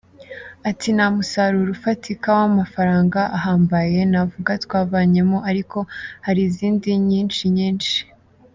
[0.69, 5.77] Ati “Nta musaruro ufatika w’amafaranga ahambaye navuga twavanyemo, ariko
[6.25, 7.97] hari izindi nyinshi nyinshi.